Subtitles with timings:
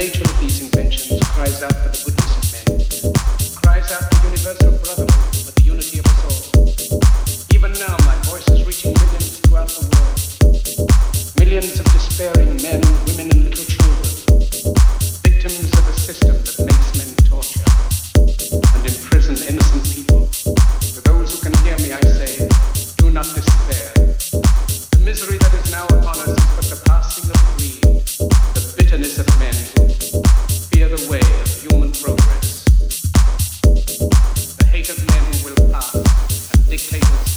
[0.00, 3.12] nature of these inventions cries out for the goodness of men,
[3.60, 7.04] cries out for universal brotherhood, for the unity of us all.
[7.52, 13.28] Even now, my voice is reaching millions throughout the world, millions of despairing men, women,
[13.28, 13.69] and little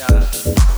[0.00, 0.77] Obrigado.